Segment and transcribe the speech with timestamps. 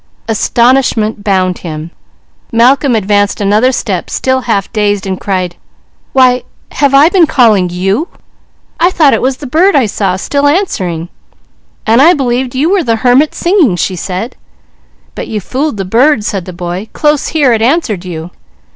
[0.27, 1.91] Astonishment bound him.
[2.51, 5.57] Malcolm advanced another step, still half dazed, and cried:
[6.11, 8.07] "Why, have I been calling you?
[8.79, 11.09] I thought it was the bird I saw, still answering!"
[11.85, 14.35] "And I believed you were the Hermit singing!" she said.
[15.13, 16.89] "But you fooled the bird," said the boy.
[16.93, 18.31] "Close here it answered you."